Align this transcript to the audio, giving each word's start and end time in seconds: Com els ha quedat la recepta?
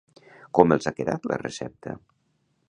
Com 0.59 0.73
els 0.75 0.89
ha 0.89 0.93
quedat 1.01 1.29
la 1.33 1.39
recepta? 1.43 1.95